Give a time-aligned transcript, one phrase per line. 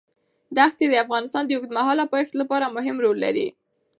[0.57, 3.47] دښتې د افغانستان د اوږدمهاله پایښت لپاره مهم رول لري.